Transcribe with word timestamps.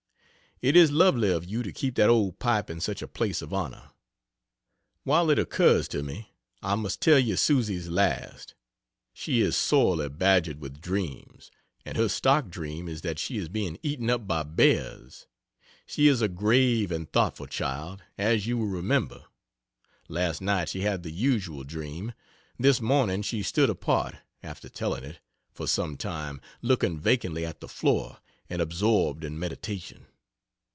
It 0.63 0.75
is 0.75 0.91
lovely 0.91 1.31
of 1.31 1.43
you 1.43 1.63
to 1.63 1.73
keep 1.73 1.95
that 1.95 2.07
old 2.11 2.37
pipe 2.37 2.69
in 2.69 2.79
such 2.79 3.01
a 3.01 3.07
place 3.07 3.41
of 3.41 3.51
honor. 3.51 3.89
While 5.03 5.31
it 5.31 5.39
occurs 5.39 5.87
to 5.87 6.03
me, 6.03 6.35
I 6.61 6.75
must 6.75 7.01
tell 7.01 7.17
you 7.17 7.35
Susie's 7.35 7.87
last. 7.87 8.53
She 9.11 9.41
is 9.41 9.57
sorely 9.57 10.07
badgered 10.07 10.59
with 10.61 10.79
dreams; 10.79 11.49
and 11.83 11.97
her 11.97 12.07
stock 12.07 12.49
dream 12.49 12.87
is 12.87 13.01
that 13.01 13.17
she 13.17 13.39
is 13.39 13.49
being 13.49 13.79
eaten 13.81 14.07
up 14.11 14.27
by 14.27 14.43
bears. 14.43 15.25
She 15.87 16.07
is 16.07 16.21
a 16.21 16.27
grave 16.27 16.91
and 16.91 17.11
thoughtful 17.11 17.47
child, 17.47 18.03
as 18.15 18.45
you 18.45 18.59
will 18.59 18.67
remember. 18.67 19.23
Last 20.09 20.41
night 20.41 20.69
she 20.69 20.81
had 20.81 21.01
the 21.01 21.09
usual 21.09 21.63
dream. 21.63 22.13
This 22.59 22.79
morning 22.79 23.23
she 23.23 23.41
stood 23.41 23.71
apart 23.71 24.13
(after 24.43 24.69
telling 24.69 25.03
it,) 25.05 25.21
for 25.51 25.65
some 25.65 25.97
time, 25.97 26.39
looking 26.61 26.99
vacantly 26.99 27.47
at 27.47 27.61
the 27.61 27.67
floor, 27.67 28.19
and 28.47 28.61
absorbed 28.61 29.23
in 29.23 29.39
meditation. 29.39 30.05